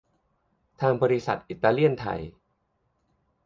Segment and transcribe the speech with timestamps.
[0.81, 2.21] ทางบริษัทอิตาเลียนไทย